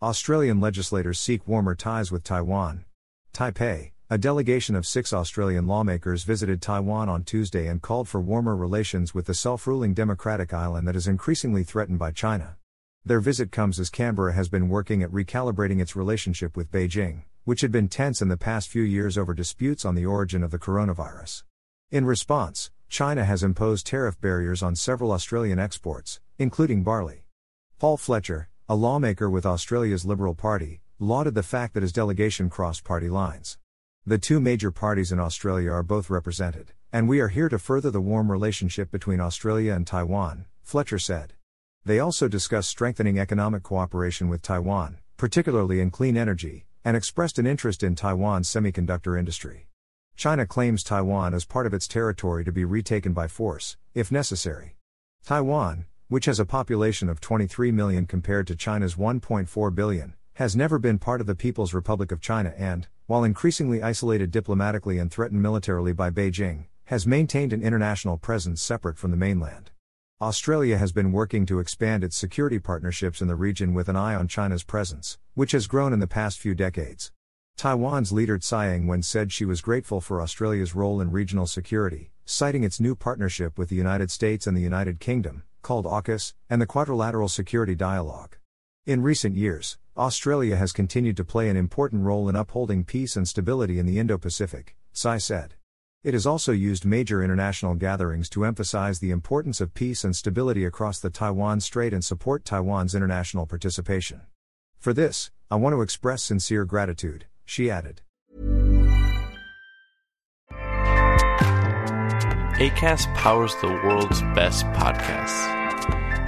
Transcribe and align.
Australian 0.00 0.60
legislators 0.60 1.18
seek 1.18 1.48
warmer 1.48 1.74
ties 1.74 2.12
with 2.12 2.22
Taiwan. 2.22 2.84
Taipei, 3.34 3.90
a 4.08 4.16
delegation 4.16 4.76
of 4.76 4.86
six 4.86 5.12
Australian 5.12 5.66
lawmakers 5.66 6.22
visited 6.22 6.62
Taiwan 6.62 7.08
on 7.08 7.24
Tuesday 7.24 7.66
and 7.66 7.82
called 7.82 8.06
for 8.08 8.20
warmer 8.20 8.54
relations 8.54 9.12
with 9.12 9.26
the 9.26 9.34
self-ruling 9.34 9.94
democratic 9.94 10.54
island 10.54 10.86
that 10.86 10.94
is 10.94 11.08
increasingly 11.08 11.64
threatened 11.64 11.98
by 11.98 12.12
China. 12.12 12.56
Their 13.04 13.18
visit 13.18 13.50
comes 13.50 13.80
as 13.80 13.90
Canberra 13.90 14.34
has 14.34 14.48
been 14.48 14.68
working 14.68 15.02
at 15.02 15.10
recalibrating 15.10 15.80
its 15.80 15.96
relationship 15.96 16.56
with 16.56 16.70
Beijing, 16.70 17.24
which 17.42 17.62
had 17.62 17.72
been 17.72 17.88
tense 17.88 18.22
in 18.22 18.28
the 18.28 18.36
past 18.36 18.68
few 18.68 18.84
years 18.84 19.18
over 19.18 19.34
disputes 19.34 19.84
on 19.84 19.96
the 19.96 20.06
origin 20.06 20.44
of 20.44 20.52
the 20.52 20.60
coronavirus. 20.60 21.42
In 21.90 22.04
response, 22.04 22.70
China 22.88 23.24
has 23.24 23.42
imposed 23.42 23.84
tariff 23.84 24.20
barriers 24.20 24.62
on 24.62 24.76
several 24.76 25.10
Australian 25.10 25.58
exports, 25.58 26.20
including 26.38 26.84
barley. 26.84 27.24
Paul 27.80 27.96
Fletcher, 27.96 28.48
a 28.70 28.76
lawmaker 28.76 29.30
with 29.30 29.46
Australia's 29.46 30.04
Liberal 30.04 30.34
Party, 30.34 30.82
lauded 30.98 31.34
the 31.34 31.42
fact 31.42 31.72
that 31.72 31.82
his 31.82 31.90
delegation 31.90 32.50
crossed 32.50 32.84
party 32.84 33.08
lines. 33.08 33.56
The 34.04 34.18
two 34.18 34.40
major 34.40 34.70
parties 34.70 35.10
in 35.10 35.18
Australia 35.18 35.70
are 35.70 35.82
both 35.82 36.10
represented, 36.10 36.74
and 36.92 37.08
we 37.08 37.20
are 37.20 37.28
here 37.28 37.48
to 37.48 37.58
further 37.58 37.90
the 37.90 38.02
warm 38.02 38.30
relationship 38.30 38.90
between 38.90 39.20
Australia 39.20 39.72
and 39.72 39.86
Taiwan, 39.86 40.44
Fletcher 40.62 40.98
said. 40.98 41.32
They 41.86 41.98
also 41.98 42.28
discussed 42.28 42.68
strengthening 42.68 43.18
economic 43.18 43.62
cooperation 43.62 44.28
with 44.28 44.42
Taiwan, 44.42 44.98
particularly 45.16 45.80
in 45.80 45.90
clean 45.90 46.18
energy, 46.18 46.66
and 46.84 46.94
expressed 46.94 47.38
an 47.38 47.46
interest 47.46 47.82
in 47.82 47.94
Taiwan's 47.94 48.50
semiconductor 48.50 49.18
industry. 49.18 49.68
China 50.14 50.44
claims 50.44 50.82
Taiwan 50.82 51.32
as 51.32 51.46
part 51.46 51.64
of 51.64 51.72
its 51.72 51.88
territory 51.88 52.44
to 52.44 52.52
be 52.52 52.66
retaken 52.66 53.14
by 53.14 53.28
force, 53.28 53.78
if 53.94 54.12
necessary. 54.12 54.76
Taiwan, 55.24 55.86
which 56.08 56.24
has 56.24 56.40
a 56.40 56.46
population 56.46 57.08
of 57.10 57.20
23 57.20 57.70
million 57.70 58.06
compared 58.06 58.46
to 58.46 58.56
China's 58.56 58.94
1.4 58.94 59.74
billion, 59.74 60.14
has 60.34 60.56
never 60.56 60.78
been 60.78 60.98
part 60.98 61.20
of 61.20 61.26
the 61.26 61.34
People's 61.34 61.74
Republic 61.74 62.10
of 62.10 62.20
China 62.20 62.54
and, 62.56 62.88
while 63.06 63.24
increasingly 63.24 63.82
isolated 63.82 64.30
diplomatically 64.30 64.98
and 64.98 65.10
threatened 65.10 65.42
militarily 65.42 65.92
by 65.92 66.10
Beijing, 66.10 66.64
has 66.84 67.06
maintained 67.06 67.52
an 67.52 67.62
international 67.62 68.16
presence 68.16 68.62
separate 68.62 68.96
from 68.96 69.10
the 69.10 69.16
mainland. 69.18 69.70
Australia 70.22 70.78
has 70.78 70.92
been 70.92 71.12
working 71.12 71.44
to 71.44 71.58
expand 71.58 72.02
its 72.02 72.16
security 72.16 72.58
partnerships 72.58 73.20
in 73.20 73.28
the 73.28 73.36
region 73.36 73.74
with 73.74 73.88
an 73.88 73.96
eye 73.96 74.14
on 74.14 74.26
China's 74.26 74.64
presence, 74.64 75.18
which 75.34 75.52
has 75.52 75.66
grown 75.66 75.92
in 75.92 76.00
the 76.00 76.06
past 76.06 76.38
few 76.38 76.54
decades. 76.54 77.12
Taiwan's 77.58 78.12
leader 78.12 78.38
Tsai 78.38 78.74
Ing-wen 78.74 79.02
said 79.02 79.30
she 79.30 79.44
was 79.44 79.60
grateful 79.60 80.00
for 80.00 80.22
Australia's 80.22 80.74
role 80.74 81.00
in 81.00 81.10
regional 81.10 81.46
security, 81.46 82.12
citing 82.24 82.64
its 82.64 82.80
new 82.80 82.94
partnership 82.94 83.58
with 83.58 83.68
the 83.68 83.76
United 83.76 84.10
States 84.10 84.46
and 84.46 84.56
the 84.56 84.62
United 84.62 85.00
Kingdom, 85.00 85.42
called 85.68 85.84
AUKUS, 85.84 86.32
and 86.48 86.62
the 86.62 86.66
Quadrilateral 86.66 87.28
Security 87.28 87.74
Dialogue. 87.74 88.38
In 88.86 89.02
recent 89.02 89.36
years, 89.36 89.76
Australia 89.98 90.56
has 90.56 90.72
continued 90.72 91.14
to 91.18 91.24
play 91.24 91.50
an 91.50 91.58
important 91.58 92.04
role 92.04 92.26
in 92.26 92.36
upholding 92.36 92.84
peace 92.84 93.16
and 93.16 93.28
stability 93.28 93.78
in 93.78 93.84
the 93.84 93.98
Indo 93.98 94.16
Pacific, 94.16 94.76
Tsai 94.94 95.18
said. 95.18 95.56
It 96.02 96.14
has 96.14 96.24
also 96.24 96.52
used 96.52 96.86
major 96.86 97.22
international 97.22 97.74
gatherings 97.74 98.30
to 98.30 98.46
emphasize 98.46 99.00
the 99.00 99.10
importance 99.10 99.60
of 99.60 99.74
peace 99.74 100.04
and 100.04 100.16
stability 100.16 100.64
across 100.64 101.00
the 101.00 101.10
Taiwan 101.10 101.60
Strait 101.60 101.92
and 101.92 102.02
support 102.02 102.46
Taiwan's 102.46 102.94
international 102.94 103.44
participation. 103.44 104.22
For 104.78 104.94
this, 104.94 105.30
I 105.50 105.56
want 105.56 105.74
to 105.74 105.82
express 105.82 106.22
sincere 106.22 106.64
gratitude, 106.64 107.26
she 107.44 107.70
added. 107.70 108.00
ACAST 112.58 113.14
powers 113.14 113.54
the 113.60 113.68
world's 113.68 114.22
best 114.34 114.64
podcasts. 114.66 115.67